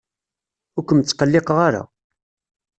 [0.77, 1.83] Ur kem-ttqelliqeɣ ara.